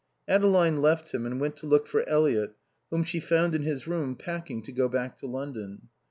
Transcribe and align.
Adeline 0.27 0.77
left 0.77 1.13
him 1.13 1.27
and 1.27 1.39
went 1.39 1.55
to 1.55 1.67
look 1.67 1.85
for 1.85 2.09
Eliot 2.09 2.55
whom 2.89 3.03
she 3.03 3.19
found 3.19 3.53
in 3.53 3.61
his 3.61 3.85
room 3.85 4.15
packing 4.15 4.63
to 4.63 4.71
go 4.71 4.89
back 4.89 5.15
to 5.15 5.27
London. 5.27 5.89